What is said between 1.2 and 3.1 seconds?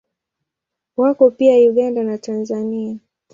pia Uganda na Tanzania.